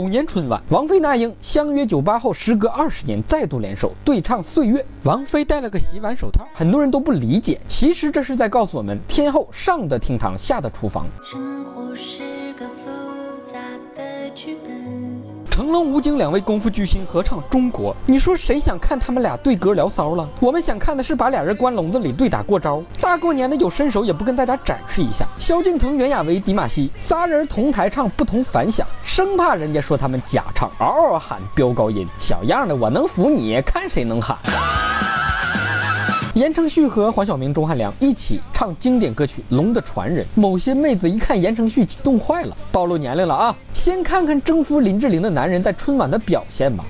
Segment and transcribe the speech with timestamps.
[0.00, 4.80] 狗年春晚，王菲、那英相约酒吧后，时隔二十年再度联手对唱《岁月》。
[5.02, 11.04] 王菲戴了个洗碗手套，很多人都不理解，其实这是在告诉我们：天后上的厅堂，下的厨房。
[11.22, 12.22] 生活是
[12.54, 13.60] 个复杂
[13.94, 14.79] 的剧本。
[15.60, 20.26] 成龙、吴京两位功夫巨星合唱《中国》，你说谁想看他们俩对歌聊骚了？
[20.40, 22.82] 我们想看的是把俩人关笼子里对打过招。
[22.98, 25.28] 大过年的有身手也不跟大家展示一下。
[25.38, 33.60] 萧敬腾、袁娅维、迪玛希仨人同台唱不同凡响，生怕人家说他们假唱，嗷嗷喊飙高音，小样的我能服你？
[33.60, 34.38] 看谁能喊。
[36.40, 42.56] 言承旭和黄晓明、钟汉良一起唱经典歌曲《龙的传人》，某些妹子一看言承旭，激动坏了。
[42.72, 43.54] 暴露年龄了啊！
[43.74, 46.82] 先看看征服林志玲的男人在春晚的表现吧。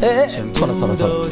[0.00, 1.28] 哎哎，错了错了错了。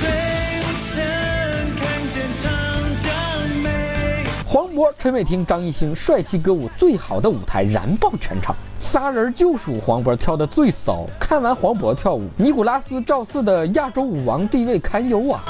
[4.44, 8.54] 黄渤、陈伟霆、张艺兴帅气歌舞，最好的舞台燃爆全场。
[8.78, 11.06] 仨人就属黄渤跳的最骚。
[11.18, 15.42] 看完黄渤跳舞，尼古拉斯赵四的亚洲舞王地位堪忧啊！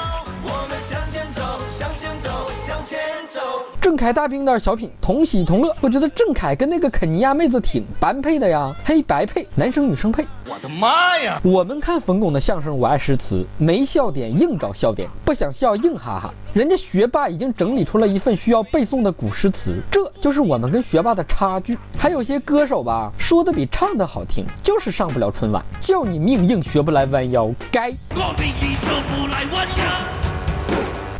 [3.97, 10.23] 郑恺大兵的小品同喜同乐，我觉得郑恺跟那个肯尼亚妹子挺般配的呀，黑白配，男生女生配。
[10.47, 11.41] 我的妈呀！
[11.43, 16.31] 我们看冯巩的相声，我爱诗词，没笑点硬找笑点，不想笑硬哈哈。
[16.53, 21.75] 人家学霸已经整理出了一份需要背诵的古诗词，这就是我们跟学霸的差距。
[21.97, 27.91] 还有些歌手吧，说的比唱的好听，就是上不了春晚，叫你命硬学不来弯腰，该。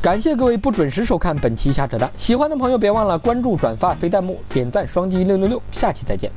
[0.07, 6.31] 感谢各位不准时收看本期瞎扯淡，喜欢的朋友别忘了关注、转发、飞弹幕、点赞、双击六六六，下期再见。